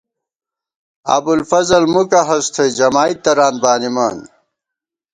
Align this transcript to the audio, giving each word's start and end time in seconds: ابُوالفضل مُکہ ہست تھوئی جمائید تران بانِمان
ابُوالفضل 1.15 1.83
مُکہ 1.93 2.21
ہست 2.27 2.49
تھوئی 2.53 2.71
جمائید 2.77 3.17
تران 3.23 3.53
بانِمان 3.61 4.17